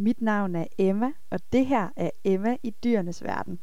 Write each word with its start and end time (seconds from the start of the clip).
Mit 0.00 0.20
navn 0.20 0.54
er 0.54 0.66
Emma, 0.78 1.12
og 1.30 1.40
det 1.52 1.66
her 1.66 1.88
er 1.96 2.10
Emma 2.24 2.56
i 2.62 2.70
dyrenes 2.84 3.22
verden. 3.22 3.58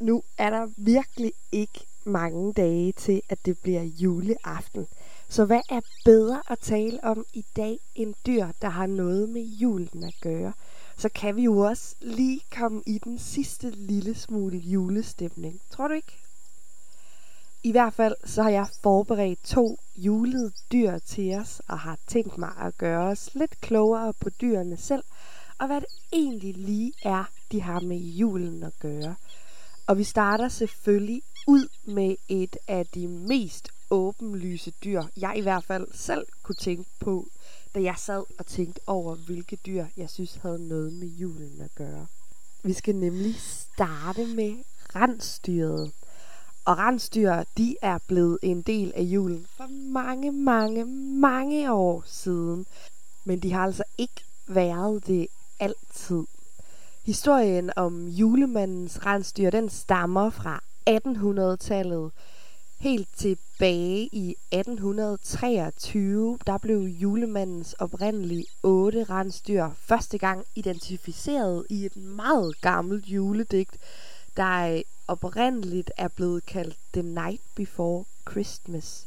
Nu 0.00 0.22
er 0.38 0.50
der 0.50 0.68
virkelig 0.76 1.32
ikke 1.52 1.86
mange 2.04 2.52
dage 2.52 2.92
til, 2.92 3.20
at 3.28 3.46
det 3.46 3.58
bliver 3.62 3.82
juleaften. 3.82 4.86
Så 5.28 5.44
hvad 5.44 5.60
er 5.70 5.80
bedre 6.04 6.42
at 6.50 6.58
tale 6.58 7.04
om 7.04 7.24
i 7.34 7.44
dag 7.56 7.78
end 7.94 8.14
dyr, 8.26 8.46
der 8.62 8.68
har 8.68 8.86
noget 8.86 9.28
med 9.28 9.42
julen 9.42 10.04
at 10.04 10.14
gøre? 10.22 10.52
Så 10.96 11.08
kan 11.08 11.36
vi 11.36 11.42
jo 11.42 11.58
også 11.58 11.96
lige 12.00 12.40
komme 12.56 12.82
i 12.86 12.98
den 13.04 13.18
sidste 13.18 13.70
lille 13.70 14.14
smule 14.14 14.58
julestemning. 14.58 15.60
Tror 15.70 15.88
du 15.88 15.94
ikke? 15.94 16.21
I 17.64 17.70
hvert 17.70 17.94
fald 17.94 18.14
så 18.24 18.42
har 18.42 18.50
jeg 18.50 18.66
forberedt 18.82 19.44
to 19.44 19.78
julede 19.96 20.52
dyr 20.72 20.98
til 20.98 21.34
os, 21.34 21.62
og 21.68 21.78
har 21.78 21.98
tænkt 22.06 22.38
mig 22.38 22.52
at 22.60 22.78
gøre 22.78 23.08
os 23.08 23.30
lidt 23.34 23.60
klogere 23.60 24.12
på 24.12 24.30
dyrene 24.30 24.76
selv, 24.76 25.02
og 25.58 25.66
hvad 25.66 25.80
det 25.80 25.88
egentlig 26.12 26.56
lige 26.56 26.92
er, 27.02 27.24
de 27.52 27.62
har 27.62 27.80
med 27.80 27.96
julen 27.96 28.62
at 28.62 28.72
gøre. 28.80 29.14
Og 29.86 29.98
vi 29.98 30.04
starter 30.04 30.48
selvfølgelig 30.48 31.22
ud 31.46 31.68
med 31.84 32.16
et 32.28 32.56
af 32.68 32.86
de 32.86 33.08
mest 33.08 33.68
åbenlyse 33.90 34.70
dyr, 34.84 35.02
jeg 35.16 35.34
i 35.36 35.40
hvert 35.40 35.64
fald 35.64 35.86
selv 35.94 36.26
kunne 36.42 36.56
tænke 36.56 36.90
på, 37.00 37.28
da 37.74 37.82
jeg 37.82 37.94
sad 37.98 38.24
og 38.38 38.46
tænkte 38.46 38.80
over, 38.86 39.14
hvilke 39.14 39.56
dyr 39.56 39.86
jeg 39.96 40.10
synes 40.10 40.34
havde 40.34 40.68
noget 40.68 40.92
med 40.92 41.08
julen 41.08 41.60
at 41.60 41.74
gøre. 41.74 42.06
Vi 42.62 42.72
skal 42.72 42.96
nemlig 42.96 43.34
starte 43.40 44.26
med 44.26 44.56
rensdyret. 44.96 45.92
Og 46.64 46.78
rensdyr, 46.78 47.42
de 47.56 47.76
er 47.82 47.98
blevet 48.08 48.38
en 48.42 48.62
del 48.62 48.92
af 48.96 49.02
julen 49.02 49.46
for 49.56 49.66
mange, 49.92 50.32
mange, 50.32 50.84
mange 51.20 51.72
år 51.72 52.02
siden. 52.06 52.66
Men 53.24 53.38
de 53.38 53.52
har 53.52 53.64
altså 53.64 53.82
ikke 53.98 54.24
været 54.46 55.06
det 55.06 55.26
altid. 55.60 56.24
Historien 57.06 57.70
om 57.76 58.08
julemandens 58.08 59.06
rensdyr, 59.06 59.50
den 59.50 59.68
stammer 59.68 60.30
fra 60.30 60.62
1800-tallet. 60.90 62.10
Helt 62.80 63.08
tilbage 63.16 64.08
i 64.12 64.36
1823, 64.50 66.38
der 66.46 66.58
blev 66.58 66.78
julemandens 66.78 67.72
oprindelige 67.72 68.46
otte 68.62 69.04
rensdyr 69.04 69.68
første 69.76 70.18
gang 70.18 70.44
identificeret 70.54 71.66
i 71.70 71.86
et 71.86 71.96
meget 71.96 72.60
gammelt 72.60 73.06
juledigt, 73.06 73.78
der 74.36 74.82
oprindeligt 75.08 75.90
er 75.96 76.08
blevet 76.08 76.46
kaldt 76.46 76.76
The 76.92 77.02
Night 77.02 77.40
Before 77.54 78.04
Christmas. 78.30 79.06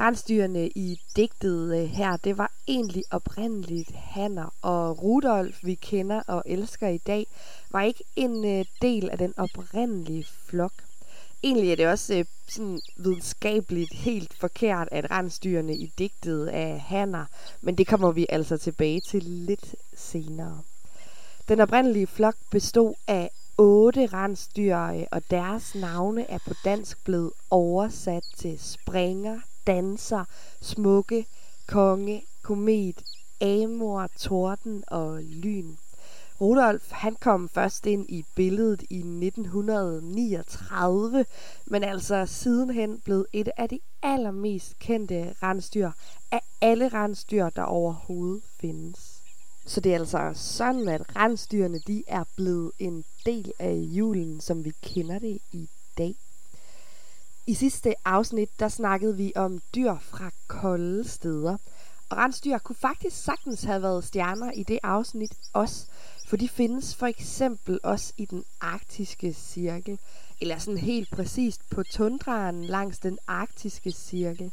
Rensdyrene 0.00 0.68
i 0.68 1.00
digtet 1.16 1.76
øh, 1.76 1.88
her, 1.88 2.16
det 2.16 2.38
var 2.38 2.52
egentlig 2.68 3.04
oprindeligt 3.10 3.90
hanner, 3.94 4.54
og 4.62 5.02
Rudolf, 5.02 5.58
vi 5.62 5.74
kender 5.74 6.22
og 6.26 6.42
elsker 6.46 6.88
i 6.88 6.98
dag, 6.98 7.26
var 7.70 7.82
ikke 7.82 8.04
en 8.16 8.44
øh, 8.44 8.64
del 8.82 9.10
af 9.10 9.18
den 9.18 9.34
oprindelige 9.36 10.26
flok. 10.46 10.72
Egentlig 11.42 11.72
er 11.72 11.76
det 11.76 11.88
også 11.88 12.14
øh, 12.14 12.24
sådan 12.48 12.80
videnskabeligt 12.96 13.94
helt 13.94 14.34
forkert, 14.34 14.88
at 14.92 15.10
rensdyrene 15.10 15.76
i 15.76 15.92
digtet 15.98 16.56
er 16.56 16.76
hanner, 16.76 17.24
men 17.60 17.78
det 17.78 17.86
kommer 17.86 18.12
vi 18.12 18.26
altså 18.28 18.56
tilbage 18.56 19.00
til 19.00 19.22
lidt 19.22 19.74
senere. 19.94 20.62
Den 21.48 21.60
oprindelige 21.60 22.06
flok 22.06 22.34
bestod 22.50 22.94
af 23.06 23.30
otte 23.58 24.06
rensdyr, 24.06 24.78
øh, 24.78 25.02
og 25.12 25.22
deres 25.30 25.74
navne 25.74 26.30
er 26.30 26.38
på 26.46 26.54
dansk 26.64 27.04
blevet 27.04 27.32
oversat 27.50 28.24
til 28.36 28.58
springer, 28.58 29.40
danser, 29.66 30.24
smukke, 30.60 31.26
konge, 31.66 32.22
komet, 32.42 33.02
amor, 33.40 34.08
torden 34.18 34.84
og 34.86 35.22
lyn. 35.22 35.76
Rudolf 36.40 36.90
han 36.90 37.16
kom 37.20 37.48
først 37.48 37.86
ind 37.86 38.06
i 38.08 38.24
billedet 38.34 38.82
i 38.90 38.98
1939, 38.98 41.24
men 41.66 41.84
altså 41.84 42.26
sidenhen 42.26 43.00
blev 43.04 43.26
et 43.32 43.48
af 43.56 43.68
de 43.68 43.78
allermest 44.02 44.78
kendte 44.78 45.34
rensdyr 45.42 45.90
af 46.32 46.40
alle 46.60 46.88
rensdyr, 46.88 47.48
der 47.48 47.62
overhovedet 47.62 48.42
findes. 48.60 49.15
Så 49.66 49.80
det 49.80 49.94
er 49.94 49.98
altså 49.98 50.32
sådan, 50.34 50.88
at 50.88 51.16
rensdyrene 51.16 51.78
de 51.78 52.02
er 52.06 52.24
blevet 52.36 52.72
en 52.78 53.04
del 53.26 53.52
af 53.58 53.74
julen, 53.74 54.40
som 54.40 54.64
vi 54.64 54.72
kender 54.82 55.18
det 55.18 55.38
i 55.52 55.68
dag. 55.98 56.14
I 57.46 57.54
sidste 57.54 57.94
afsnit, 58.04 58.60
der 58.60 58.68
snakkede 58.68 59.16
vi 59.16 59.32
om 59.36 59.60
dyr 59.74 59.94
fra 60.00 60.30
kolde 60.46 61.08
steder. 61.08 61.56
Og 62.08 62.16
rensdyr 62.16 62.58
kunne 62.58 62.76
faktisk 62.76 63.24
sagtens 63.24 63.64
have 63.64 63.82
været 63.82 64.04
stjerner 64.04 64.52
i 64.52 64.62
det 64.62 64.78
afsnit 64.82 65.32
også, 65.52 65.86
for 66.28 66.36
de 66.36 66.48
findes 66.48 66.94
for 66.94 67.06
eksempel 67.06 67.80
også 67.82 68.12
i 68.16 68.24
den 68.24 68.44
arktiske 68.60 69.32
cirkel, 69.32 69.98
eller 70.40 70.58
sådan 70.58 70.78
helt 70.78 71.10
præcist 71.10 71.60
på 71.70 71.82
tundraen 71.82 72.64
langs 72.64 72.98
den 72.98 73.18
arktiske 73.26 73.92
cirkel. 73.92 74.52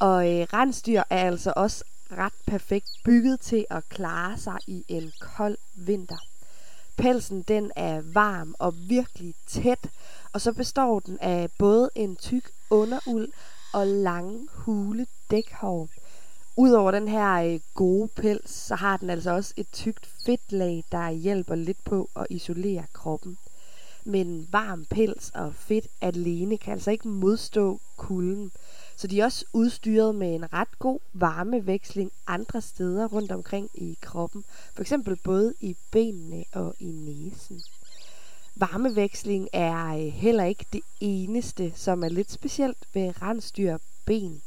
Og 0.00 0.34
øh, 0.34 0.46
rensdyr 0.52 1.02
er 1.10 1.26
altså 1.26 1.52
også 1.56 1.84
ret 2.12 2.32
perfekt 2.46 2.88
bygget 3.04 3.40
til 3.40 3.66
at 3.70 3.88
klare 3.88 4.38
sig 4.38 4.58
i 4.66 4.84
en 4.88 5.12
kold 5.20 5.58
vinter. 5.74 6.18
Pelsen 6.96 7.42
den 7.42 7.72
er 7.76 8.00
varm 8.00 8.54
og 8.58 8.74
virkelig 8.88 9.34
tæt, 9.46 9.90
og 10.32 10.40
så 10.40 10.52
består 10.52 11.00
den 11.00 11.18
af 11.20 11.48
både 11.58 11.90
en 11.94 12.16
tyk 12.16 12.50
underuld 12.70 13.28
og 13.72 13.86
lange 13.86 14.48
hule 14.52 15.06
dækhår. 15.30 15.88
Udover 16.56 16.90
den 16.90 17.08
her 17.08 17.34
øh, 17.34 17.60
gode 17.74 18.08
pels, 18.08 18.50
så 18.50 18.74
har 18.74 18.96
den 18.96 19.10
altså 19.10 19.30
også 19.30 19.54
et 19.56 19.66
tykt 19.72 20.06
fedtlag, 20.26 20.84
der 20.92 21.10
hjælper 21.10 21.54
lidt 21.54 21.84
på 21.84 22.10
at 22.16 22.26
isolere 22.30 22.84
kroppen. 22.92 23.38
Men 24.04 24.48
varm 24.50 24.84
pels 24.84 25.30
og 25.34 25.54
fedt 25.54 25.86
alene 26.00 26.58
kan 26.58 26.72
altså 26.72 26.90
ikke 26.90 27.08
modstå 27.08 27.80
kulden. 27.96 28.52
Så 28.98 29.06
de 29.06 29.20
er 29.20 29.24
også 29.24 29.44
udstyret 29.52 30.14
med 30.14 30.34
en 30.34 30.52
ret 30.52 30.78
god 30.78 30.98
varmeveksling 31.12 32.12
andre 32.26 32.60
steder 32.60 33.06
rundt 33.06 33.32
omkring 33.32 33.70
i 33.74 33.98
kroppen. 34.00 34.44
For 34.74 34.80
eksempel 34.80 35.16
både 35.16 35.54
i 35.60 35.76
benene 35.90 36.44
og 36.52 36.74
i 36.80 36.86
næsen. 36.86 37.62
Varmeveksling 38.56 39.48
er 39.52 39.86
øh, 39.86 40.12
heller 40.12 40.44
ikke 40.44 40.66
det 40.72 40.80
eneste, 41.00 41.72
som 41.76 42.04
er 42.04 42.08
lidt 42.08 42.32
specielt 42.32 42.78
ved 42.94 43.22
rensdyr 43.22 43.78
ben. 44.06 44.42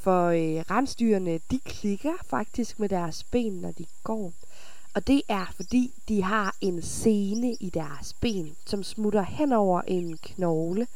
For 0.00 0.26
øh, 0.26 0.64
rensdyrene, 0.70 1.40
de 1.50 1.58
klikker 1.64 2.14
faktisk 2.26 2.80
med 2.80 2.88
deres 2.88 3.24
ben, 3.24 3.52
når 3.52 3.72
de 3.72 3.86
går. 4.04 4.32
Og 4.94 5.06
det 5.06 5.22
er 5.28 5.52
fordi, 5.56 5.94
de 6.08 6.22
har 6.22 6.56
en 6.60 6.82
sene 6.82 7.54
i 7.60 7.70
deres 7.70 8.14
ben, 8.14 8.56
som 8.66 8.82
smutter 8.82 9.22
hen 9.22 9.52
over 9.52 9.80
en 9.80 10.18
knogle. 10.22 10.86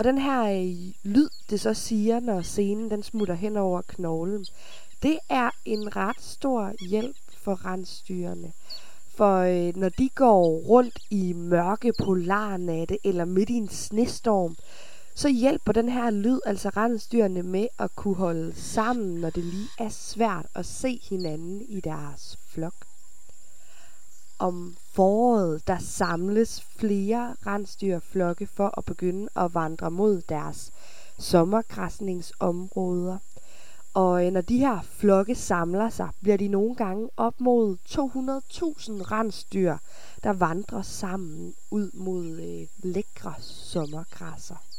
Og 0.00 0.04
den 0.04 0.18
her 0.18 0.42
øh, 0.42 0.92
lyd, 1.12 1.28
det 1.50 1.60
så 1.60 1.74
siger, 1.74 2.20
når 2.20 2.42
scenen 2.42 2.90
den 2.90 3.02
smutter 3.02 3.34
hen 3.34 3.56
over 3.56 3.82
knoglen, 3.82 4.46
det 5.02 5.18
er 5.28 5.50
en 5.64 5.96
ret 5.96 6.20
stor 6.22 6.72
hjælp 6.90 7.16
for 7.42 7.66
rensdyrene. 7.66 8.52
For 9.14 9.36
øh, 9.36 9.76
når 9.76 9.88
de 9.88 10.08
går 10.08 10.46
rundt 10.46 10.98
i 11.10 11.32
mørke 11.32 11.92
polarnatte 11.98 12.98
eller 13.04 13.24
midt 13.24 13.50
i 13.50 13.54
en 13.54 13.68
snestorm, 13.68 14.56
så 15.14 15.28
hjælper 15.28 15.72
den 15.72 15.88
her 15.88 16.10
lyd 16.10 16.40
altså 16.46 16.68
rensdyrene 16.68 17.42
med 17.42 17.66
at 17.78 17.96
kunne 17.96 18.16
holde 18.16 18.52
sammen, 18.54 19.20
når 19.20 19.30
det 19.30 19.44
lige 19.44 19.68
er 19.78 19.88
svært 19.88 20.46
at 20.54 20.66
se 20.66 21.00
hinanden 21.10 21.62
i 21.68 21.80
deres 21.80 22.38
flok 22.48 22.89
om 24.40 24.76
foråret, 24.92 25.66
der 25.66 25.78
samles 25.78 26.62
flere 26.78 27.34
rensdyrflokke 27.46 28.46
for 28.46 28.78
at 28.78 28.84
begynde 28.84 29.28
at 29.36 29.54
vandre 29.54 29.90
mod 29.90 30.22
deres 30.28 30.72
sommergræsningsområder. 31.18 33.18
Og 33.94 34.26
øh, 34.26 34.32
når 34.32 34.40
de 34.40 34.58
her 34.58 34.80
flokke 34.82 35.34
samler 35.34 35.90
sig, 35.90 36.08
bliver 36.20 36.36
de 36.36 36.48
nogle 36.48 36.74
gange 36.74 37.08
op 37.16 37.40
mod 37.40 37.76
200.000 37.88 37.98
rensdyr, 39.12 39.76
der 40.22 40.32
vandrer 40.32 40.82
sammen 40.82 41.54
ud 41.70 41.90
mod 41.94 42.26
øh, 42.26 42.92
lækre 42.92 43.34
sommergræsser. 43.40 44.69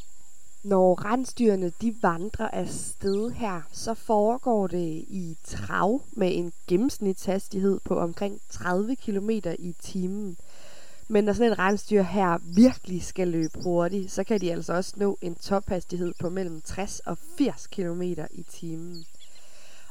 Når 0.64 1.06
rensdyrene 1.06 1.72
de 1.82 1.96
vandrer 2.02 2.48
af 2.48 2.70
sted 2.70 3.32
her, 3.32 3.62
så 3.72 3.94
foregår 3.94 4.68
det 4.68 5.06
i 5.08 5.38
trav 5.44 6.02
med 6.12 6.38
en 6.38 6.54
gennemsnitshastighed 6.68 7.80
på 7.86 8.00
omkring 8.00 8.42
30 8.50 8.96
km 8.96 9.30
i 9.60 9.76
timen. 9.82 10.38
Men 11.08 11.24
når 11.24 11.34
sådan 11.34 11.52
et 11.52 11.60
rensdyr 11.60 12.02
her 12.02 12.38
virkelig 12.56 13.04
skal 13.04 13.28
løbe 13.28 13.60
hurtigt, 13.64 14.12
så 14.12 14.24
kan 14.24 14.42
de 14.42 14.52
altså 14.52 14.74
også 14.74 14.94
nå 14.98 15.18
en 15.22 15.36
tophastighed 15.36 16.14
på 16.20 16.30
mellem 16.30 16.62
60 16.62 17.00
og 17.00 17.18
80 17.38 17.68
km 17.68 18.02
i 18.32 18.46
timen. 18.50 19.06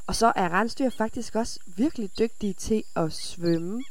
Og 0.06 0.14
så 0.14 0.32
er 0.37 0.49
rensdyr 0.49 0.90
faktisk 0.90 1.37
også 1.37 1.61
virkelig 1.66 2.11
dygtige 2.19 2.55
til 2.55 2.84
at 2.96 3.12
svømme. 3.12 3.82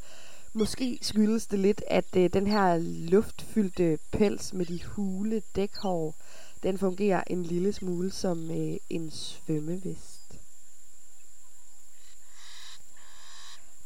Måske 0.54 1.00
skyldes 1.02 1.48
det 1.48 1.60
lidt, 1.60 1.84
at 1.88 2.16
øh, 2.18 2.30
den 2.34 2.48
her 2.48 2.78
luftfyldte 3.10 4.00
pels 4.12 4.54
med 4.54 4.66
de 4.66 4.80
hule 4.86 5.42
dækhår, 5.56 6.16
den 6.64 6.78
fungerer 6.78 7.24
en 7.28 7.44
lille 7.44 7.74
smule 7.74 8.12
som 8.12 8.52
øh, 8.52 8.78
en 8.90 9.12
svømmevest. 9.12 10.20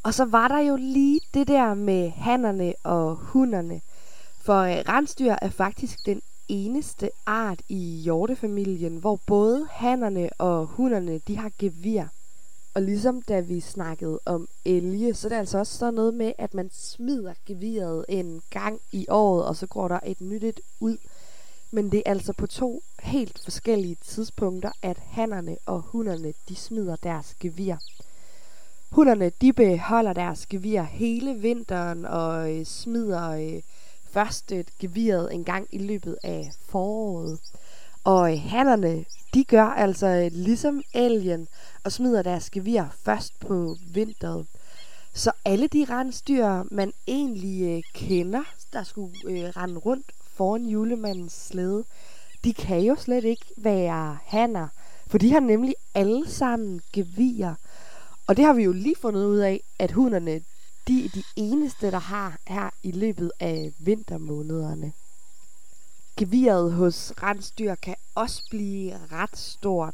Og 0.03 0.13
så 0.13 0.25
var 0.25 0.47
der 0.47 0.59
jo 0.59 0.75
lige 0.75 1.21
det 1.33 1.47
der 1.47 1.73
med 1.73 2.09
hannerne 2.09 2.73
og 2.83 3.15
hunderne. 3.15 3.81
For 4.41 4.59
øh, 4.59 4.77
rensdyr 4.77 5.35
er 5.41 5.49
faktisk 5.49 6.05
den 6.05 6.21
eneste 6.47 7.09
art 7.25 7.61
i 7.69 8.01
hjortefamilien, 8.03 8.97
hvor 8.97 9.19
både 9.25 9.67
hannerne 9.71 10.29
og 10.37 10.65
hunderne 10.65 11.17
de 11.17 11.37
har 11.37 11.51
gevir. 11.59 12.03
Og 12.73 12.81
ligesom 12.81 13.21
da 13.21 13.39
vi 13.39 13.59
snakkede 13.59 14.19
om 14.25 14.47
elge, 14.65 15.13
så 15.13 15.27
er 15.27 15.29
det 15.29 15.35
altså 15.35 15.57
også 15.57 15.77
sådan 15.77 15.93
noget 15.93 16.13
med, 16.13 16.33
at 16.37 16.53
man 16.53 16.69
smider 16.73 17.33
geviret 17.45 18.05
en 18.09 18.41
gang 18.49 18.79
i 18.91 19.05
året, 19.09 19.45
og 19.45 19.55
så 19.55 19.67
går 19.67 19.87
der 19.87 19.99
et 20.05 20.21
nyt 20.21 20.43
et 20.43 20.59
ud. 20.79 20.97
Men 21.75 21.91
det 21.91 22.03
er 22.05 22.11
altså 22.11 22.33
på 22.33 22.47
to 22.47 22.83
helt 22.99 23.39
forskellige 23.43 23.97
tidspunkter, 24.05 24.71
at 24.81 24.97
hannerne 24.97 25.57
og 25.65 25.81
hunderne 25.81 26.33
de 26.49 26.55
smider 26.55 26.95
deres 26.95 27.35
gevir. 27.39 27.75
Hunderne 28.91 29.29
de 29.29 29.53
beholder 29.53 30.13
deres 30.13 30.45
gevir 30.45 30.81
hele 30.81 31.35
vinteren 31.35 32.05
og 32.05 32.51
øh, 32.51 32.65
smider 32.65 33.29
øh, 33.29 33.61
først 34.09 34.51
et 34.51 34.77
geviret 34.79 35.33
en 35.33 35.43
gang 35.43 35.67
i 35.71 35.77
løbet 35.77 36.17
af 36.23 36.51
foråret. 36.65 37.39
Og 38.03 38.31
øh, 38.31 38.39
hannerne 38.39 39.05
de 39.33 39.43
gør 39.43 39.65
altså 39.65 40.07
øh, 40.07 40.31
ligesom 40.31 40.81
elgen 40.93 41.47
og 41.83 41.91
smider 41.91 42.21
deres 42.21 42.49
gevir 42.49 42.83
først 43.03 43.39
på 43.39 43.75
vinteren. 43.93 44.47
Så 45.13 45.31
alle 45.45 45.67
de 45.67 45.85
rensdyr, 45.89 46.63
man 46.71 46.93
egentlig 47.07 47.77
øh, 47.77 47.83
kender, 47.93 48.43
der 48.73 48.83
skulle 48.83 49.13
øh, 49.25 49.43
rende 49.43 49.77
rundt 49.77 50.11
foran 50.33 50.65
julemandens 50.65 51.33
slæde, 51.33 51.83
de 52.43 52.53
kan 52.53 52.79
jo 52.79 52.95
slet 52.95 53.23
ikke 53.23 53.45
være 53.57 54.17
hanner, 54.25 54.67
for 55.07 55.17
de 55.17 55.31
har 55.31 55.39
nemlig 55.39 55.75
alle 55.93 56.29
sammen 56.29 56.81
gevier. 56.93 57.55
Og 58.27 58.37
det 58.37 58.45
har 58.45 58.53
vi 58.53 58.63
jo 58.63 58.71
lige 58.71 58.95
fundet 59.01 59.25
ud 59.25 59.37
af, 59.37 59.61
at 59.79 59.91
hunderne, 59.91 60.41
de 60.87 61.05
er 61.05 61.09
de 61.09 61.23
eneste, 61.35 61.91
der 61.91 61.99
har 61.99 62.37
her 62.47 62.69
i 62.83 62.91
løbet 62.91 63.31
af 63.39 63.73
vintermånederne. 63.79 64.93
Geviret 66.17 66.73
hos 66.73 67.13
rensdyr 67.23 67.75
kan 67.75 67.95
også 68.15 68.43
blive 68.49 68.99
ret 69.11 69.37
stort. 69.37 69.93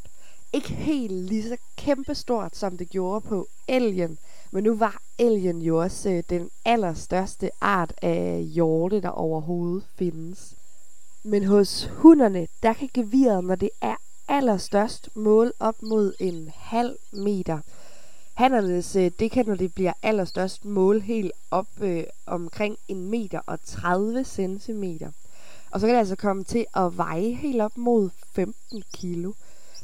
Ikke 0.52 0.68
helt 0.68 1.12
lige 1.12 1.48
så 1.48 1.56
kæmpestort, 1.76 2.56
som 2.56 2.76
det 2.78 2.90
gjorde 2.90 3.20
på 3.20 3.48
elgen, 3.68 4.18
men 4.50 4.64
nu 4.64 4.74
var 4.74 5.02
elgen 5.18 5.62
jo 5.62 5.80
også 5.80 6.10
øh, 6.10 6.22
den 6.30 6.50
allerstørste 6.64 7.50
art 7.60 7.92
af 8.02 8.44
hjorte, 8.44 9.00
der 9.00 9.08
overhovedet 9.08 9.84
findes. 9.96 10.54
Men 11.22 11.44
hos 11.44 11.90
hunderne, 11.92 12.48
der 12.62 12.72
kan 12.72 12.88
geviret, 12.94 13.44
når 13.44 13.54
det 13.54 13.70
er 13.80 13.96
allerstørst, 14.28 15.08
måle 15.14 15.52
op 15.60 15.82
mod 15.82 16.12
en 16.20 16.50
halv 16.54 16.96
meter. 17.12 17.58
Hannernes, 18.34 18.96
øh, 18.96 19.10
det 19.18 19.30
kan, 19.30 19.46
når 19.46 19.54
det 19.54 19.74
bliver 19.74 19.92
allerstørst, 20.02 20.64
måle 20.64 21.00
helt 21.00 21.32
op 21.50 21.68
øh, 21.80 22.04
omkring 22.26 22.76
en 22.88 23.10
meter 23.10 23.40
og 23.46 23.58
30 23.64 24.24
centimeter. 24.24 25.10
Og 25.70 25.80
så 25.80 25.86
kan 25.86 25.94
det 25.94 26.00
altså 26.00 26.16
komme 26.16 26.44
til 26.44 26.66
at 26.76 26.96
veje 26.96 27.32
helt 27.32 27.60
op 27.60 27.76
mod 27.76 28.10
15 28.32 28.82
kilo. 28.94 29.32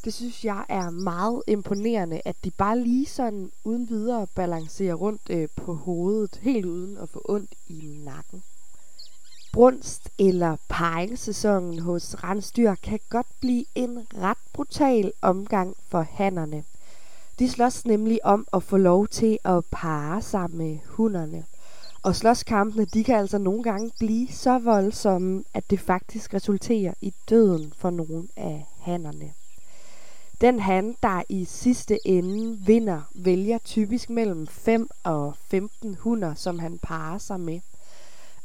Det 0.06 0.14
synes 0.14 0.44
jeg 0.44 0.64
er 0.68 0.90
meget 0.90 1.42
imponerende, 1.46 2.20
at 2.24 2.36
de 2.44 2.50
bare 2.50 2.78
lige 2.80 3.06
sådan 3.06 3.50
uden 3.64 3.88
videre 3.88 4.26
balancerer 4.34 4.94
rundt 4.94 5.20
øh, 5.30 5.48
på 5.56 5.74
hovedet, 5.74 6.38
helt 6.42 6.66
uden 6.66 6.98
at 6.98 7.08
få 7.08 7.22
ondt 7.28 7.54
i 7.68 7.98
nakken. 8.04 8.42
Brunst 9.52 10.08
eller 10.18 10.56
paringssæsonen 10.68 11.78
hos 11.78 12.24
rensdyr 12.24 12.74
kan 12.74 13.00
godt 13.08 13.26
blive 13.40 13.64
en 13.74 14.06
ret 14.18 14.38
brutal 14.52 15.12
omgang 15.22 15.76
for 15.88 16.00
hannerne. 16.10 16.64
De 17.38 17.50
slås 17.50 17.84
nemlig 17.84 18.24
om 18.24 18.46
at 18.52 18.62
få 18.62 18.76
lov 18.76 19.08
til 19.08 19.38
at 19.44 19.64
parre 19.70 20.22
sig 20.22 20.50
med 20.50 20.78
hunderne. 20.84 21.44
Og 22.02 22.16
slåskampene, 22.16 22.84
de 22.84 23.04
kan 23.04 23.18
altså 23.18 23.38
nogle 23.38 23.62
gange 23.62 23.90
blive 23.98 24.28
så 24.28 24.58
voldsomme, 24.58 25.44
at 25.54 25.70
det 25.70 25.80
faktisk 25.80 26.34
resulterer 26.34 26.94
i 27.00 27.14
døden 27.28 27.72
for 27.76 27.90
nogle 27.90 28.28
af 28.36 28.66
hannerne. 28.80 29.32
Den 30.40 30.60
han, 30.60 30.96
der 31.02 31.22
i 31.28 31.44
sidste 31.44 31.98
ende 32.04 32.58
vinder, 32.66 33.00
vælger 33.14 33.58
typisk 33.58 34.10
mellem 34.10 34.46
5 34.46 34.88
og 35.04 35.34
15 35.50 35.94
hunder, 35.94 36.34
som 36.34 36.58
han 36.58 36.78
parer 36.78 37.18
sig 37.18 37.40
med. 37.40 37.60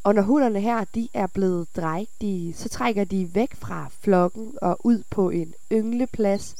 Og 0.03 0.15
når 0.15 0.21
hunderne 0.21 0.61
her 0.61 0.83
de 0.95 1.07
er 1.13 1.27
blevet 1.27 1.67
drægtige, 1.75 2.53
så 2.53 2.69
trækker 2.69 3.03
de 3.03 3.35
væk 3.35 3.55
fra 3.55 3.87
flokken 4.01 4.53
og 4.61 4.77
ud 4.85 5.03
på 5.09 5.29
en 5.29 5.53
yngleplads, 5.71 6.55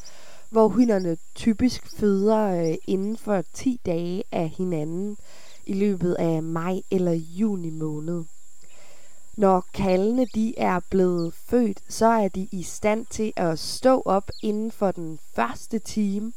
hvor 0.50 0.68
hunderne 0.68 1.18
typisk 1.36 1.98
føder 1.98 2.69
øh, 2.69 2.75
inden 2.88 3.18
for 3.18 3.44
10 3.54 3.80
dage 3.86 4.24
af 4.31 4.50
hinanden 4.50 5.18
i 5.66 5.74
løbet 5.74 6.13
af 6.13 6.44
maj 6.44 6.81
eller 6.92 7.12
juni 7.12 7.69
måned. 7.69 8.24
Når 9.38 9.66
kaldene 9.74 10.25
de 10.25 10.60
er 10.60 10.80
blevet 10.89 11.33
født, 11.33 11.80
så 11.89 12.06
er 12.06 12.28
de 12.28 12.48
i 12.51 12.63
stand 12.63 13.06
til 13.06 13.33
at 13.36 13.60
stå 13.60 14.01
op 14.06 14.31
inden 14.44 14.72
for 14.72 14.92
den 14.92 15.19
første 15.36 15.80
time, 15.80 16.33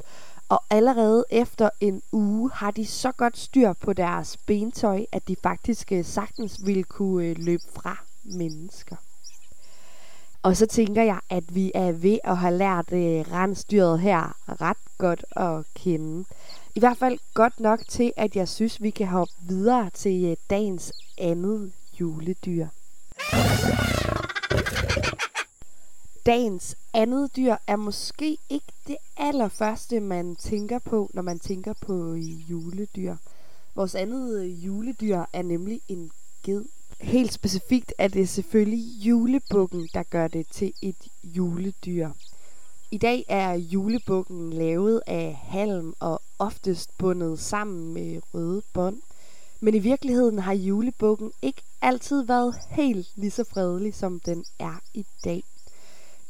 og 0.48 0.62
allerede 0.70 1.24
efter 1.30 1.70
en 1.80 2.02
uge 2.12 2.50
har 2.54 2.70
de 2.70 2.86
så 2.86 3.12
godt 3.12 3.38
styr 3.38 3.72
på 3.72 3.92
deres 3.92 4.36
bentøj, 4.36 5.04
at 5.12 5.28
de 5.28 5.36
faktisk 5.42 5.92
øh, 5.92 6.04
sagtens 6.04 6.66
vil 6.66 6.84
kunne 6.84 7.26
øh, 7.26 7.36
løbe 7.38 7.64
fra 7.72 8.04
mennesker. 8.24 8.96
Og 10.42 10.56
så 10.56 10.66
tænker 10.66 11.02
jeg, 11.02 11.20
at 11.30 11.54
vi 11.54 11.72
er 11.74 11.92
ved 11.92 12.18
at 12.24 12.36
have 12.36 12.58
lært 12.58 12.92
øh, 12.92 13.32
rensdyret 13.32 14.00
her 14.00 14.36
ret 14.48 14.98
godt 14.98 15.24
at 15.36 15.64
kende. 15.74 16.24
I 16.74 16.80
hvert 16.80 16.96
fald 16.96 17.18
godt 17.34 17.60
nok 17.60 17.80
til, 17.88 18.12
at 18.16 18.36
jeg 18.36 18.48
synes, 18.48 18.82
vi 18.82 18.90
kan 18.90 19.06
hoppe 19.06 19.34
videre 19.40 19.90
til 19.94 20.24
øh, 20.24 20.36
dagens 20.50 20.92
andet 21.18 21.72
juledyr. 22.00 22.66
Dagens 26.26 26.76
andet 26.94 27.36
dyr 27.36 27.56
er 27.66 27.76
måske 27.76 28.38
ikke 28.50 28.72
det 28.86 28.96
allerførste, 29.16 30.00
man 30.00 30.36
tænker 30.36 30.78
på, 30.78 31.10
når 31.14 31.22
man 31.22 31.38
tænker 31.38 31.72
på 31.80 32.14
juledyr. 32.50 33.16
Vores 33.74 33.94
andet 33.94 34.40
øh, 34.40 34.64
juledyr 34.64 35.24
er 35.32 35.42
nemlig 35.42 35.80
en 35.88 36.10
ged. 36.42 36.64
Helt 37.00 37.32
specifikt 37.32 37.92
er 37.98 38.08
det 38.08 38.28
selvfølgelig 38.28 39.06
julebukken, 39.06 39.88
der 39.94 40.02
gør 40.02 40.28
det 40.28 40.46
til 40.48 40.72
et 40.82 41.08
juledyr. 41.24 42.10
I 42.90 42.98
dag 42.98 43.24
er 43.28 43.54
julebukken 43.54 44.52
lavet 44.52 45.02
af 45.06 45.34
halm 45.42 45.94
og 46.00 46.22
oftest 46.38 46.98
bundet 46.98 47.38
sammen 47.38 47.94
med 47.94 48.20
røde 48.34 48.62
bånd. 48.72 49.00
Men 49.60 49.74
i 49.74 49.78
virkeligheden 49.78 50.38
har 50.38 50.52
julebukken 50.52 51.32
ikke 51.42 51.62
altid 51.84 52.22
været 52.22 52.54
helt 52.70 53.06
lige 53.16 53.30
så 53.30 53.44
fredelig, 53.44 53.94
som 53.94 54.20
den 54.20 54.44
er 54.58 54.80
i 54.94 55.06
dag. 55.24 55.42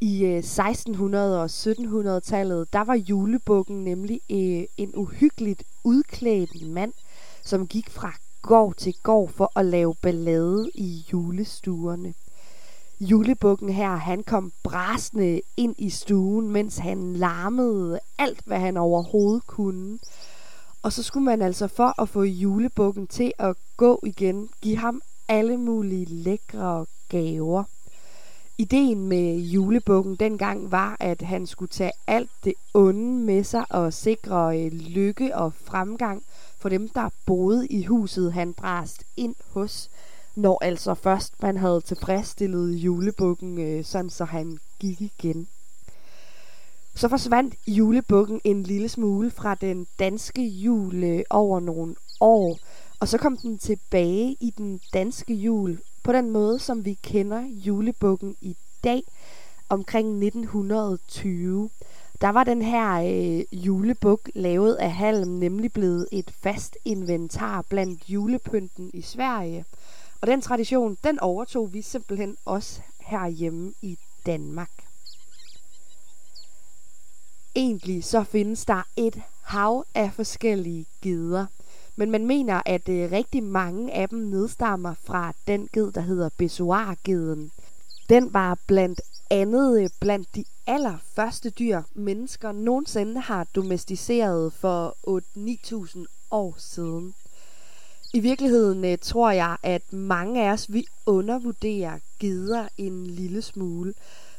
I 0.00 0.24
øh, 0.24 0.38
1600- 0.38 1.16
og 1.16 1.44
1700-tallet, 1.44 2.72
der 2.72 2.84
var 2.84 2.94
julebukken 2.94 3.84
nemlig 3.84 4.20
øh, 4.30 4.64
en 4.76 4.92
uhyggeligt 4.94 5.62
udklædt 5.84 6.68
mand, 6.68 6.92
som 7.42 7.66
gik 7.66 7.90
fra 7.90 8.12
gård 8.42 8.74
til 8.74 8.94
gård 9.02 9.28
for 9.28 9.52
at 9.58 9.66
lave 9.66 9.94
ballade 9.94 10.70
i 10.74 11.06
julestuerne. 11.12 12.14
Julebukken 13.00 13.68
her, 13.68 13.96
han 13.96 14.22
kom 14.22 14.52
brasende 14.62 15.40
ind 15.56 15.74
i 15.78 15.90
stuen, 15.90 16.50
mens 16.50 16.78
han 16.78 17.16
larmede 17.16 18.00
alt, 18.18 18.40
hvad 18.44 18.58
han 18.58 18.76
overhovedet 18.76 19.46
kunne. 19.46 19.98
Og 20.82 20.92
så 20.92 21.02
skulle 21.02 21.24
man 21.24 21.42
altså 21.42 21.68
for 21.68 22.02
at 22.02 22.08
få 22.08 22.22
julebukken 22.22 23.06
til 23.06 23.32
at 23.38 23.56
gå 23.76 24.00
igen, 24.04 24.48
give 24.62 24.76
ham 24.76 25.02
alle 25.28 25.56
mulige 25.56 26.04
lækre 26.04 26.86
gaver. 27.08 27.64
Ideen 28.58 29.08
med 29.08 29.36
julebukken 29.36 30.16
dengang 30.16 30.72
var, 30.72 30.96
at 31.00 31.22
han 31.22 31.46
skulle 31.46 31.68
tage 31.68 31.92
alt 32.06 32.30
det 32.44 32.54
onde 32.74 33.24
med 33.24 33.44
sig 33.44 33.64
og 33.70 33.92
sikre 33.92 34.60
øh, 34.60 34.72
lykke 34.72 35.36
og 35.36 35.52
fremgang 35.54 36.22
for 36.58 36.68
dem, 36.68 36.88
der 36.88 37.08
boede 37.26 37.66
i 37.66 37.84
huset, 37.84 38.32
han 38.32 38.54
brast 38.54 39.04
ind 39.16 39.34
hos, 39.50 39.90
når 40.34 40.64
altså 40.64 40.94
først 40.94 41.42
man 41.42 41.56
havde 41.56 41.80
tilfredsstillet 41.80 42.74
julebukken, 42.74 43.58
øh, 43.58 43.84
sådan 43.84 44.10
så 44.10 44.24
han 44.24 44.58
gik 44.80 45.00
igen. 45.00 45.48
Så 46.94 47.08
forsvandt 47.08 47.54
julebukken 47.66 48.40
en 48.44 48.62
lille 48.62 48.88
smule 48.88 49.30
fra 49.30 49.54
den 49.54 49.86
danske 49.98 50.42
jule 50.42 51.06
øh, 51.06 51.22
over 51.30 51.60
nogle 51.60 51.94
år, 52.20 52.58
og 53.04 53.08
så 53.08 53.18
kom 53.18 53.36
den 53.36 53.58
tilbage 53.58 54.36
i 54.40 54.50
den 54.58 54.80
danske 54.92 55.34
jul 55.34 55.78
på 56.02 56.12
den 56.12 56.30
måde, 56.30 56.58
som 56.58 56.84
vi 56.84 56.94
kender 57.02 57.42
julebukken 57.42 58.36
i 58.40 58.56
dag, 58.84 59.02
omkring 59.68 60.08
1920. 60.08 61.70
Der 62.20 62.28
var 62.28 62.44
den 62.44 62.62
her 62.62 62.94
øh, 62.94 63.64
julebuk 63.66 64.30
lavet 64.34 64.74
af 64.74 64.92
halm 64.92 65.30
nemlig 65.30 65.72
blevet 65.72 66.08
et 66.12 66.34
fast 66.42 66.76
inventar 66.84 67.62
blandt 67.62 68.10
julepynten 68.10 68.90
i 68.94 69.02
Sverige. 69.02 69.64
Og 70.20 70.26
den 70.26 70.40
tradition, 70.40 70.96
den 71.04 71.20
overtog 71.20 71.72
vi 71.72 71.82
simpelthen 71.82 72.36
også 72.44 72.80
herhjemme 73.00 73.72
i 73.82 73.98
Danmark. 74.26 74.70
Egentlig 77.56 78.04
så 78.04 78.24
findes 78.24 78.64
der 78.64 78.82
et 78.96 79.22
hav 79.42 79.84
af 79.94 80.12
forskellige 80.12 80.86
geder. 81.02 81.46
Men 81.96 82.10
man 82.10 82.26
mener, 82.26 82.62
at 82.66 82.88
øh, 82.88 83.12
rigtig 83.12 83.42
mange 83.42 83.92
af 83.92 84.08
dem 84.08 84.18
nedstammer 84.18 84.94
fra 85.04 85.32
den 85.46 85.68
ged, 85.72 85.92
der 85.92 86.00
hedder 86.00 86.28
besoargeden. 86.38 87.50
Den 88.08 88.34
var 88.34 88.58
blandt 88.66 89.00
andet 89.30 89.82
øh, 89.82 89.90
blandt 90.00 90.34
de 90.34 90.44
allerførste 90.66 91.50
dyr, 91.50 91.82
mennesker 91.94 92.52
nogensinde 92.52 93.20
har 93.20 93.44
domesticeret 93.44 94.52
for 94.52 94.96
8-9.000 95.96 96.04
år 96.30 96.54
siden. 96.58 97.14
I 98.14 98.20
virkeligheden 98.20 98.84
øh, 98.84 98.98
tror 98.98 99.30
jeg, 99.30 99.56
at 99.62 99.92
mange 99.92 100.46
af 100.46 100.52
os 100.52 100.72
vi 100.72 100.86
undervurderer 101.06 101.98
geder 102.18 102.68
en 102.78 103.06
lille 103.06 103.42
smule. 103.42 103.94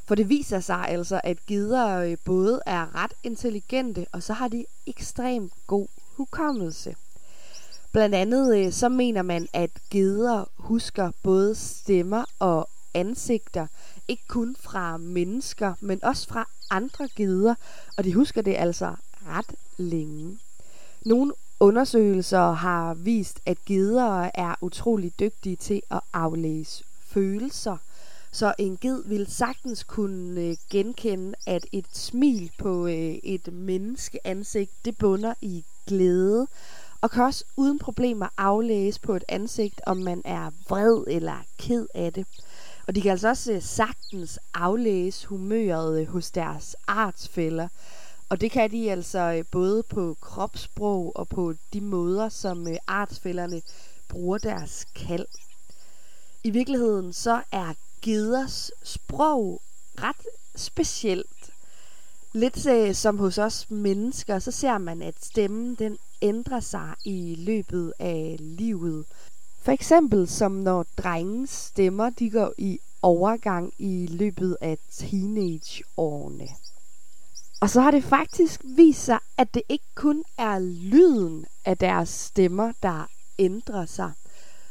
For 0.08 0.16
det 0.16 0.30
viser 0.30 0.60
sig 0.60 0.86
altså, 0.88 1.22
at 1.24 1.46
geder 1.46 1.98
øh, 1.98 2.18
både 2.26 2.60
er 2.66 2.96
ret 3.04 3.14
intelligente, 3.24 4.06
og 4.12 4.24
så 4.24 4.34
har 4.34 4.48
de 4.48 4.66
ekstremt 4.88 5.54
god 5.68 5.88
hukommelse. 6.16 6.96
Blandt 7.96 8.16
andet 8.16 8.58
øh, 8.58 8.72
så 8.72 8.90
mener 8.90 9.22
man, 9.22 9.48
at 9.54 9.70
geder 9.90 10.46
husker 10.58 11.12
både 11.24 11.56
stemmer 11.56 12.26
og 12.40 12.70
ansigter, 12.94 13.68
ikke 14.08 14.24
kun 14.28 14.56
fra 14.60 14.98
mennesker, 14.98 15.74
men 15.80 16.04
også 16.04 16.28
fra 16.28 16.50
andre 16.70 17.08
geder, 17.16 17.56
og 17.98 18.04
de 18.04 18.14
husker 18.14 18.42
det 18.42 18.56
altså 18.58 18.96
ret 19.28 19.56
længe. 19.78 20.38
Nogle 21.06 21.34
undersøgelser 21.60 22.52
har 22.52 22.94
vist, 22.94 23.40
at 23.46 23.58
geder 23.66 24.30
er 24.34 24.56
utrolig 24.62 25.20
dygtige 25.20 25.56
til 25.56 25.82
at 25.92 26.00
aflæse 26.14 26.84
følelser. 27.08 27.78
Så 28.32 28.54
en 28.58 28.78
ged 28.82 29.04
vil 29.06 29.28
sagtens 29.32 29.84
kunne 29.84 30.42
øh, 30.42 30.56
genkende, 30.70 31.34
at 31.48 31.66
et 31.72 31.88
smil 31.94 32.52
på 32.60 32.88
øh, 32.88 33.16
et 33.24 33.54
menneskeansigt, 33.54 34.72
det 34.86 34.98
bunder 34.98 35.34
i 35.42 35.64
glæde, 35.88 36.48
og 37.06 37.12
kan 37.12 37.24
også 37.24 37.44
uden 37.56 37.80
problemer 37.80 38.28
aflæse 38.38 39.02
på 39.02 39.16
et 39.16 39.24
ansigt, 39.30 39.82
om 39.86 39.98
man 39.98 40.22
er 40.26 40.52
vred 40.70 41.04
eller 41.08 41.46
ked 41.58 41.88
af 41.94 42.14
det. 42.14 42.28
Og 42.88 42.96
de 42.96 43.02
kan 43.02 43.12
altså 43.12 43.28
også 43.28 43.52
øh, 43.52 43.62
sagtens 43.62 44.40
aflæse 44.54 45.28
humøret 45.28 46.02
øh, 46.02 46.08
hos 46.08 46.32
deres 46.32 46.76
artsfælder. 46.88 47.68
Og 48.30 48.42
det 48.42 48.52
kan 48.52 48.72
de 48.72 48.92
altså 48.92 49.20
øh, 49.20 49.46
både 49.52 49.84
på 49.84 50.18
kropssprog 50.22 51.12
og 51.16 51.28
på 51.28 51.54
de 51.74 51.82
måder, 51.82 52.30
som 52.30 52.68
artsfælderne 52.88 53.62
bruger 54.08 54.38
deres 54.38 54.86
kald. 54.96 55.28
I 56.44 56.50
virkeligheden 56.50 57.14
så 57.14 57.42
er 57.52 57.74
geders 58.02 58.72
sprog 58.84 59.62
ret 60.02 60.28
specielt. 60.56 61.52
Lidt 62.34 62.98
som 62.98 63.18
hos 63.18 63.38
os 63.38 63.70
mennesker, 63.70 64.40
så 64.40 64.52
ser 64.52 64.78
man, 64.78 65.02
at 65.02 65.16
stemmen 65.22 65.76
den 65.76 65.98
ændrer 66.26 66.60
sig 66.60 66.94
i 67.06 67.36
løbet 67.38 67.94
af 68.00 68.38
livet. 68.40 69.06
For 69.62 69.72
eksempel 69.72 70.28
som 70.28 70.52
når 70.52 70.86
drengens 70.98 71.50
stemmer 71.50 72.10
de 72.10 72.30
går 72.30 72.54
i 72.58 72.80
overgang 73.02 73.74
i 73.80 74.08
løbet 74.12 74.58
af 74.62 74.78
teenageårene. 74.92 76.48
Og 77.62 77.70
så 77.70 77.82
har 77.82 77.92
det 77.92 78.04
faktisk 78.04 78.62
vist 78.64 79.06
sig, 79.06 79.20
at 79.38 79.54
det 79.54 79.62
ikke 79.70 79.86
kun 79.96 80.24
er 80.38 80.60
lyden 80.60 81.46
af 81.66 81.78
deres 81.78 82.10
stemmer, 82.10 82.72
der 82.84 83.10
ændrer 83.40 83.86
sig. 83.86 84.12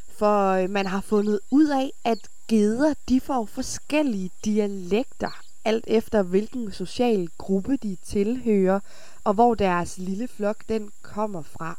For 0.08 0.50
øh, 0.50 0.70
man 0.70 0.86
har 0.86 1.00
fundet 1.00 1.40
ud 1.50 1.68
af, 1.68 1.90
at 2.04 2.18
geder 2.48 2.94
de 3.08 3.20
får 3.20 3.44
forskellige 3.46 4.30
dialekter, 4.44 5.40
alt 5.64 5.84
efter 5.86 6.22
hvilken 6.22 6.72
social 6.72 7.28
gruppe 7.38 7.76
de 7.76 7.96
tilhører, 8.06 8.80
og 9.24 9.34
hvor 9.34 9.54
deres 9.54 9.98
lille 9.98 10.28
flok 10.28 10.68
den 10.68 10.90
kommer 11.02 11.42
fra. 11.42 11.78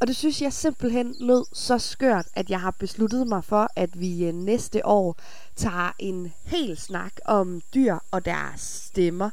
Og 0.00 0.06
det 0.06 0.16
synes 0.16 0.42
jeg 0.42 0.52
simpelthen 0.52 1.16
lød 1.20 1.44
så 1.52 1.78
skørt, 1.78 2.26
at 2.34 2.50
jeg 2.50 2.60
har 2.60 2.70
besluttet 2.70 3.26
mig 3.26 3.44
for, 3.44 3.68
at 3.76 4.00
vi 4.00 4.24
øh, 4.24 4.34
næste 4.34 4.86
år 4.86 5.16
tager 5.56 5.92
en 5.98 6.32
hel 6.44 6.76
snak 6.76 7.12
om 7.24 7.60
dyr 7.74 7.98
og 8.10 8.24
deres 8.24 8.60
stemmer. 8.60 9.30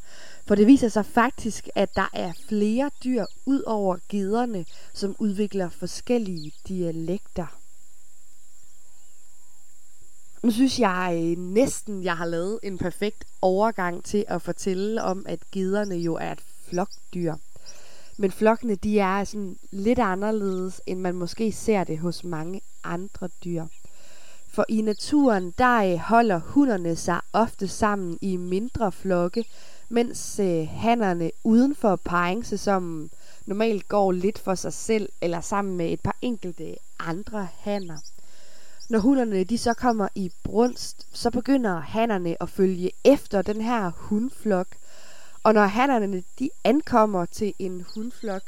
For 0.47 0.55
det 0.55 0.67
viser 0.67 0.89
sig 0.89 1.05
faktisk, 1.05 1.69
at 1.75 1.95
der 1.95 2.09
er 2.13 2.33
flere 2.49 2.91
dyr 3.03 3.25
ud 3.45 3.61
over 3.61 3.97
gederne, 4.09 4.65
som 4.93 5.15
udvikler 5.19 5.69
forskellige 5.69 6.51
dialekter. 6.67 7.57
Nu 10.43 10.51
synes 10.51 10.79
jeg 10.79 11.19
øh, 11.23 11.37
næsten, 11.37 12.03
jeg 12.03 12.17
har 12.17 12.25
lavet 12.25 12.59
en 12.63 12.77
perfekt 12.77 13.25
overgang 13.41 14.03
til 14.03 14.25
at 14.27 14.41
fortælle 14.41 15.03
om, 15.03 15.25
at 15.29 15.39
gederne 15.51 15.95
jo 15.95 16.15
er 16.15 16.31
et 16.31 16.43
flokdyr. 16.69 17.33
Men 18.17 18.31
flokkene, 18.31 18.75
de 18.75 18.99
er 18.99 19.23
sådan 19.23 19.57
lidt 19.71 19.99
anderledes, 19.99 20.81
end 20.85 20.99
man 20.99 21.15
måske 21.15 21.51
ser 21.51 21.83
det 21.83 21.99
hos 21.99 22.23
mange 22.23 22.61
andre 22.83 23.29
dyr. 23.43 23.65
For 24.47 24.65
i 24.69 24.81
naturen, 24.81 25.53
der 25.57 25.93
øh, 25.93 25.97
holder 25.97 26.39
hunderne 26.39 26.95
sig 26.95 27.19
ofte 27.33 27.67
sammen 27.67 28.17
i 28.21 28.37
mindre 28.37 28.91
flokke, 28.91 29.45
mens 29.89 30.39
øh, 30.39 30.67
hannerne 30.67 31.31
uden 31.43 31.75
for 31.75 31.95
parringsæsonen 31.95 33.09
normalt 33.45 33.87
går 33.87 34.11
lidt 34.11 34.39
for 34.39 34.55
sig 34.55 34.73
selv 34.73 35.09
eller 35.21 35.41
sammen 35.41 35.77
med 35.77 35.93
et 35.93 35.99
par 35.99 36.17
enkelte 36.21 36.75
andre 36.99 37.47
hanner. 37.59 37.97
Når 38.89 38.99
hunderne 38.99 39.43
de 39.43 39.57
så 39.57 39.73
kommer 39.73 40.07
i 40.15 40.31
brunst, 40.43 41.07
så 41.13 41.31
begynder 41.31 41.79
hannerne 41.79 42.43
at 42.43 42.49
følge 42.49 42.91
efter 43.03 43.41
den 43.41 43.61
her 43.61 43.91
hundflok– 43.95 44.67
og 45.43 45.53
når 45.53 45.65
hannerne 45.65 46.23
de 46.39 46.49
ankommer 46.63 47.25
til 47.25 47.53
en 47.59 47.85
hundflok, 47.95 48.41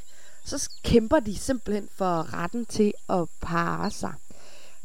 så 0.46 0.69
kæmper 0.84 1.19
de 1.19 1.38
simpelthen 1.38 1.89
for 1.96 2.34
retten 2.34 2.65
til 2.65 2.93
at 3.10 3.27
parre 3.41 3.91
sig. 3.91 4.13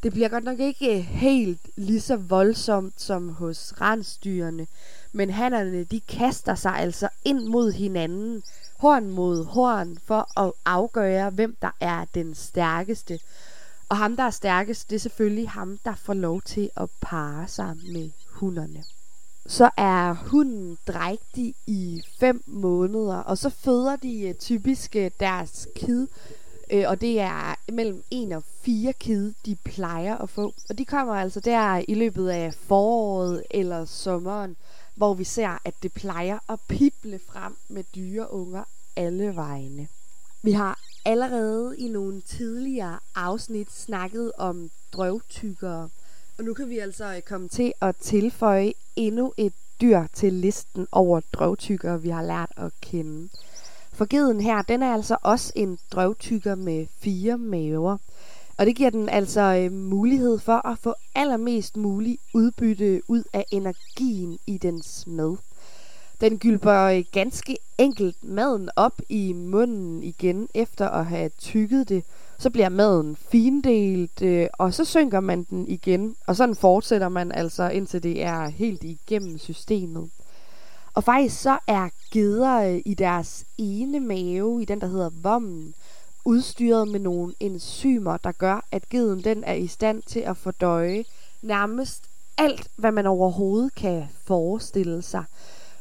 Det 0.03 0.13
bliver 0.13 0.29
godt 0.29 0.45
nok 0.45 0.61
ikke 0.61 1.03
helt 1.03 1.61
lige 1.77 2.01
så 2.01 2.17
voldsomt 2.17 3.01
som 3.01 3.29
hos 3.29 3.75
rensdyrene, 3.81 4.67
men 5.13 5.31
hannerne 5.31 5.85
de 5.85 6.01
kaster 6.01 6.55
sig 6.55 6.73
altså 6.73 7.09
ind 7.25 7.47
mod 7.47 7.73
hinanden, 7.73 8.43
horn 8.79 9.11
mod 9.11 9.45
horn, 9.45 9.99
for 10.05 10.41
at 10.41 10.53
afgøre, 10.65 11.31
hvem 11.31 11.57
der 11.63 11.71
er 11.81 12.05
den 12.15 12.35
stærkeste. 12.35 13.19
Og 13.89 13.97
ham, 13.97 14.17
der 14.17 14.23
er 14.23 14.31
stærkest, 14.31 14.91
det 14.91 14.97
er 14.97 15.01
selvfølgelig 15.01 15.51
ham, 15.51 15.79
der 15.85 15.95
får 15.95 16.15
lov 16.15 16.43
til 16.43 16.71
at 16.77 16.91
parre 17.01 17.49
sig 17.49 17.77
med 17.93 18.11
hunderne 18.31 18.85
så 19.47 19.71
er 19.77 20.13
hunden 20.13 20.79
drægtig 20.87 21.55
i 21.67 22.03
5 22.21 22.43
måneder, 22.47 23.17
og 23.17 23.39
så 23.39 23.51
føder 23.51 23.97
de 23.97 24.21
øh, 24.21 24.35
typisk 24.35 24.97
øh, 24.97 25.11
deres 25.21 25.69
kid, 25.77 26.07
uh, 26.75 26.83
og 26.87 27.01
det 27.01 27.21
er 27.21 27.55
mellem 27.73 28.03
1 28.11 28.33
og 28.33 28.43
4 28.63 28.93
kid, 28.93 29.33
de 29.47 29.57
plejer 29.65 30.17
at 30.17 30.31
få. 30.31 30.55
Og 30.69 30.79
de 30.79 30.85
kommer 30.85 31.15
altså 31.15 31.41
der 31.41 31.85
i 31.89 31.95
løbet 31.95 32.29
af 32.29 32.55
foråret 32.55 33.43
eller 33.51 33.85
sommeren, 33.85 34.57
hvor 34.95 35.15
vi 35.15 35.25
ser, 35.25 35.59
at 35.65 35.75
det 35.83 35.93
plejer 35.93 36.39
at 36.49 36.61
pible 36.69 37.21
frem 37.33 37.57
med 37.69 37.85
dyreunger 37.95 38.65
alle 38.97 39.37
vegne. 39.37 39.89
Vi 40.43 40.53
har 40.53 40.81
allerede 41.05 41.79
i 41.79 41.89
nogle 41.89 42.21
tidligere 42.21 42.99
afsnit 43.15 43.73
snakket 43.73 44.33
om 44.39 44.71
drøvtykkere, 44.93 45.89
og 46.39 46.45
nu 46.45 46.55
kan 46.55 46.71
vi 46.71 46.79
altså 46.79 47.15
øh, 47.17 47.23
komme 47.23 47.49
til 47.49 47.73
at 47.81 47.97
tilføje 47.97 48.73
endnu 48.97 49.33
et 49.37 49.53
dyr 49.81 50.07
til 50.13 50.33
listen 50.33 50.87
over 50.93 51.21
drøvtykkere, 51.33 52.03
vi 52.03 52.09
har 52.09 52.23
lært 52.23 52.53
at 52.57 52.73
kende. 52.81 53.29
For 53.93 54.05
geden 54.05 54.41
her, 54.41 54.63
den 54.63 54.83
er 54.83 54.95
altså 54.95 55.17
også 55.23 55.53
en 55.57 55.79
drøvtykker 55.93 56.55
med 56.55 56.87
fire 57.01 57.39
maver. 57.39 57.97
Og 58.57 58.67
det 58.67 58.77
giver 58.77 58.91
den 58.91 59.09
altså 59.09 59.41
øh, 59.41 59.73
mulighed 59.73 60.39
for 60.39 60.67
at 60.67 60.79
få 60.79 60.95
allermest 61.15 61.77
muligt 61.77 62.21
udbytte 62.35 63.01
ud 63.09 63.23
af 63.33 63.45
energien 63.51 64.39
i 64.47 64.59
dens 64.59 65.07
mad. 65.07 65.37
Den 66.21 66.39
gylper 66.39 66.81
øh, 66.81 67.05
ganske 67.13 67.57
enkelt 67.79 68.25
maden 68.25 68.71
op 68.77 69.03
i 69.09 69.33
munden 69.33 70.03
igen 70.03 70.49
efter 70.55 70.89
at 70.89 71.07
have 71.07 71.31
tykket 71.39 71.89
det, 71.89 72.05
så 72.39 72.51
bliver 72.51 72.69
maden 72.69 73.17
findelt, 73.17 74.23
øh, 74.23 74.47
og 74.53 74.75
så 74.75 74.85
synker 74.85 75.21
man 75.21 75.43
den 75.51 75.69
igen, 75.69 76.17
og 76.27 76.37
sådan 76.37 76.55
fortsætter 76.55 77.09
man 77.09 77.33
altså, 77.33 77.69
indtil 77.69 78.03
det 78.03 78.23
er 78.23 78.49
helt 78.49 78.85
igennem 78.85 79.39
systemet. 79.39 80.11
Og 80.95 81.05
faktisk 81.05 81.43
så 81.43 81.59
er 81.67 81.89
geder 82.11 82.57
øh, 82.57 82.81
i 82.87 82.95
deres 82.95 83.45
ene 83.59 84.01
mave, 84.01 84.63
i 84.63 84.65
den 84.65 84.81
der 84.81 84.87
hedder 84.87 85.11
vommen, 85.23 85.75
udstyret 86.25 86.89
med 86.89 87.01
nogle 87.01 87.35
enzymer, 87.41 88.17
der 88.17 88.33
gør, 88.33 88.67
at 88.73 88.89
geden 88.89 89.25
den 89.25 89.45
er 89.45 89.53
i 89.53 89.67
stand 89.67 90.03
til 90.03 90.21
at 90.21 90.37
fordøje 90.37 91.05
nærmest 91.43 92.05
alt, 92.39 92.69
hvad 92.77 92.93
man 92.93 93.07
overhovedet 93.07 93.75
kan 93.75 94.05
forestille 94.25 95.03
sig. 95.03 95.25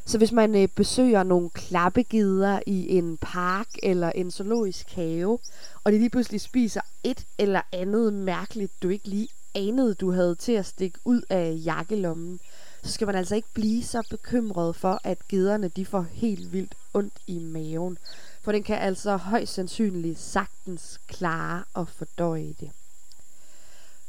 Så 0.06 0.18
hvis 0.18 0.32
man 0.32 0.54
øh, 0.54 0.68
besøger 0.68 1.22
nogle 1.22 1.50
klappegider 1.50 2.60
i 2.66 2.96
en 2.98 3.16
park 3.16 3.68
eller 3.82 4.10
en 4.10 4.30
zoologisk 4.30 4.90
have, 4.90 5.38
og 5.84 5.92
de 5.92 5.98
lige 5.98 6.10
pludselig 6.10 6.40
spiser 6.40 6.80
et 7.04 7.26
eller 7.38 7.60
andet 7.72 8.12
mærkeligt, 8.12 8.82
du 8.82 8.88
ikke 8.88 9.08
lige 9.08 9.28
anede, 9.54 9.94
du 9.94 10.12
havde 10.12 10.34
til 10.34 10.52
at 10.52 10.66
stikke 10.66 10.98
ud 11.04 11.22
af 11.30 11.60
jakkelommen, 11.64 12.40
så 12.82 12.92
skal 12.92 13.06
man 13.06 13.16
altså 13.16 13.34
ikke 13.34 13.48
blive 13.54 13.84
så 13.84 14.02
bekymret 14.10 14.76
for, 14.76 15.00
at 15.04 15.28
gederne 15.28 15.68
de 15.68 15.86
får 15.86 16.06
helt 16.12 16.52
vildt 16.52 16.74
ondt 16.94 17.14
i 17.26 17.38
maven. 17.38 17.98
for 18.42 18.52
den 18.52 18.62
kan 18.62 18.78
altså 18.78 19.16
højst 19.16 19.54
sandsynligt 19.54 20.20
sagtens 20.20 21.00
klare 21.06 21.64
og 21.74 21.88
fordøje 21.88 22.54
det. 22.60 22.70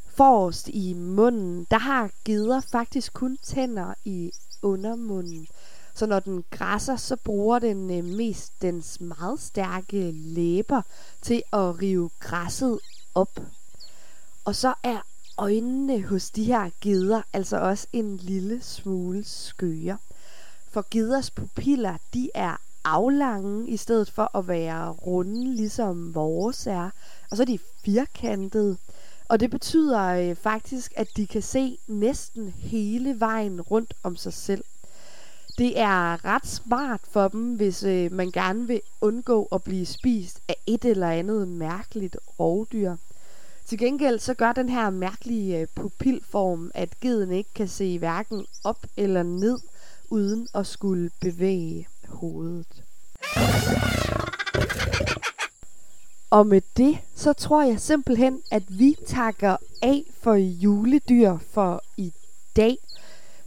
Forrest 0.06 0.68
i 0.68 0.94
munden, 0.94 1.68
der 1.72 1.78
har 1.78 2.10
geder 2.26 2.62
faktisk 2.62 3.14
kun 3.14 3.38
tænder 3.44 3.94
i 4.06 4.32
undermunden. 4.62 5.48
Så 5.96 6.06
når 6.06 6.20
den 6.20 6.44
græsser, 6.52 6.96
så 6.96 7.16
bruger 7.16 7.60
den 7.60 7.98
øh, 7.98 8.04
mest 8.04 8.62
dens 8.62 9.02
meget 9.02 9.40
stærke 9.40 10.12
læber 10.12 10.82
til 11.22 11.44
at 11.54 11.82
rive 11.82 12.10
græsset 12.20 12.80
op. 13.16 13.40
Og 14.46 14.56
så 14.56 14.74
er 14.84 15.00
øjnene 15.38 16.02
hos 16.02 16.30
de 16.30 16.44
her 16.44 16.70
geder 16.82 17.22
altså 17.34 17.58
også 17.58 17.88
en 17.94 18.18
lille 18.18 18.62
smule 18.62 19.24
skøre. 19.24 19.98
For 20.72 20.86
geders 20.92 21.32
pupiller, 21.32 21.98
de 22.14 22.30
er 22.34 22.58
aflange 22.84 23.70
i 23.70 23.78
stedet 23.78 24.12
for 24.12 24.38
at 24.38 24.48
være 24.48 24.90
runde, 24.90 25.56
ligesom 25.56 26.16
vores 26.16 26.68
er. 26.68 26.90
Og 27.32 27.38
så 27.38 27.44
er 27.44 27.46
de 27.48 27.60
firkantede. 27.86 28.78
Og 29.30 29.40
det 29.40 29.52
betyder 29.52 30.02
øh, 30.02 30.36
faktisk, 30.36 30.94
at 30.96 31.08
de 31.18 31.28
kan 31.28 31.42
se 31.42 31.78
næsten 31.88 32.50
hele 32.50 33.20
vejen 33.20 33.62
rundt 33.62 33.94
om 34.04 34.16
sig 34.16 34.34
selv. 34.34 34.64
Det 35.58 35.80
er 35.80 36.26
ret 36.26 36.48
smart 36.48 37.02
for 37.12 37.28
dem, 37.28 37.56
hvis 37.56 37.84
øh, 37.84 38.12
man 38.12 38.32
gerne 38.32 38.68
vil 38.68 38.82
undgå 39.02 39.48
at 39.52 39.64
blive 39.64 39.86
spist 39.86 40.40
af 40.48 40.56
et 40.68 40.86
eller 40.86 41.10
andet 41.10 41.48
mærkeligt 41.48 42.18
rovdyr. 42.40 42.96
Til 43.66 43.78
gengæld 43.78 44.20
så 44.20 44.34
gør 44.34 44.54
den 44.54 44.70
her 44.70 44.90
mærkelige 44.90 45.60
øh, 45.60 45.68
pupilform, 45.76 46.72
at 46.74 47.00
geden 47.00 47.32
ikke 47.32 47.54
kan 47.56 47.68
se 47.68 48.00
hverken 48.00 48.46
op 48.64 48.86
eller 48.98 49.24
ned, 49.24 49.60
uden 50.10 50.48
at 50.56 50.68
skulle 50.68 51.10
bevæge 51.22 51.88
hovedet. 52.08 52.84
Og 56.30 56.48
med 56.48 56.62
det, 56.78 56.98
så 57.16 57.34
tror 57.34 57.64
jeg 57.64 57.80
simpelthen, 57.80 58.42
at 58.52 58.64
vi 58.68 58.96
takker 59.08 59.58
af 59.82 60.04
for 60.22 60.34
juledyr 60.34 61.38
for 61.52 61.84
i 61.98 62.14
dag. 62.56 62.78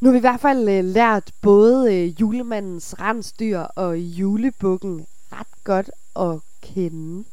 Nu 0.01 0.09
har 0.09 0.13
vi 0.13 0.19
i 0.19 0.21
hvert 0.21 0.41
fald 0.41 0.69
øh, 0.69 0.85
lært 0.85 1.33
både 1.43 1.95
øh, 1.95 2.21
julemandens 2.21 3.01
rensdyr 3.01 3.59
og 3.59 3.99
julebukken 3.99 5.07
ret 5.33 5.65
godt 5.65 5.91
at 6.17 6.41
kende. 6.63 7.25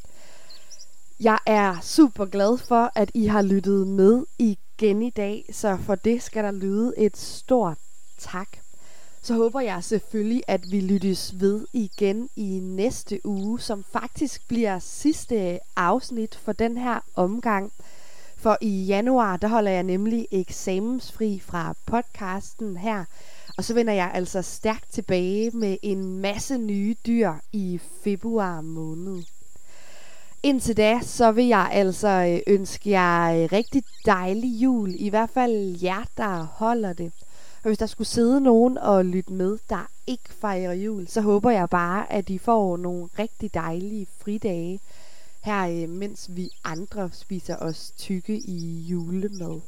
Jeg 1.19 1.39
er 1.45 1.79
super 1.81 2.25
glad 2.25 2.57
for, 2.57 2.91
at 2.95 3.12
I 3.13 3.25
har 3.25 3.41
lyttet 3.41 3.88
med 3.88 4.25
igen 4.39 5.01
i 5.01 5.10
dag, 5.10 5.45
så 5.51 5.77
for 5.86 5.95
det 5.95 6.24
skal 6.24 6.43
der 6.43 6.51
lyde 6.51 6.93
et 6.98 7.17
stort 7.17 7.77
tak. 8.17 8.48
Så 9.22 9.34
håber 9.34 9.62
jeg 9.62 9.84
selvfølgelig, 9.84 10.43
at 10.48 10.72
vi 10.72 10.79
lyttes 10.79 11.39
ved 11.39 11.65
igen 11.74 12.29
i 12.36 12.60
næste 12.60 13.25
uge, 13.25 13.60
som 13.60 13.84
faktisk 13.91 14.48
bliver 14.48 14.79
sidste 14.79 15.60
afsnit 15.75 16.36
for 16.36 16.51
den 16.51 16.77
her 16.77 17.00
omgang. 17.15 17.72
For 18.45 18.57
i 18.61 18.83
januar, 18.83 19.37
der 19.37 19.47
holder 19.47 19.71
jeg 19.71 19.83
nemlig 19.83 20.27
eksamensfri 20.31 21.39
fra 21.39 21.75
podcasten 21.85 22.77
her. 22.77 23.05
Og 23.57 23.63
så 23.63 23.73
vender 23.73 23.93
jeg 23.93 24.11
altså 24.13 24.41
stærkt 24.41 24.91
tilbage 24.91 25.51
med 25.51 25.77
en 25.81 26.19
masse 26.19 26.57
nye 26.57 26.95
dyr 27.05 27.31
i 27.53 27.79
februar 28.03 28.61
måned. 28.61 29.23
Indtil 30.43 30.77
da, 30.77 30.99
så 31.01 31.31
vil 31.31 31.45
jeg 31.45 31.69
altså 31.71 32.07
øh, 32.07 32.53
ønske 32.53 32.89
jer 32.89 33.43
øh, 33.43 33.49
rigtig 33.51 33.83
dejlig 34.05 34.61
jul. 34.63 34.95
I 34.95 35.09
hvert 35.09 35.29
fald 35.29 35.81
jer, 35.83 36.03
der 36.17 36.43
holder 36.43 36.93
det. 36.93 37.11
Og 37.63 37.69
hvis 37.69 37.77
der 37.77 37.85
skulle 37.85 38.07
sidde 38.07 38.41
nogen 38.41 38.77
og 38.77 39.05
lytte 39.05 39.33
med, 39.33 39.57
der 39.69 39.87
ikke 40.07 40.33
fejrer 40.41 40.73
jul, 40.73 41.07
så 41.07 41.21
håber 41.21 41.51
jeg 41.51 41.69
bare, 41.69 42.11
at 42.11 42.29
I 42.29 42.37
får 42.37 42.77
nogle 42.77 43.09
rigtig 43.19 43.53
dejlige 43.53 44.07
fridage 44.19 44.79
her 45.45 45.83
øh, 45.83 45.89
mens 45.89 46.29
vi 46.29 46.49
andre 46.63 47.09
spiser 47.13 47.55
os 47.55 47.91
tykke 47.97 48.37
i 48.37 48.85
julemad. 48.89 49.61